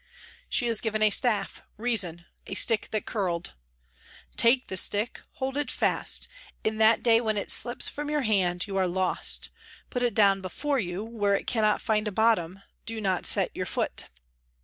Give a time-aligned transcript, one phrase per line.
[0.49, 3.53] She is given a staff, Reason,' a stick that curled.''
[4.45, 6.27] Take this stick, hold it fast.
[6.63, 9.51] In that day when it slips from your hand you are lost.
[9.91, 13.67] Put it down before you, where it cannot find a bottom, do not set your
[13.67, 14.05] foot.'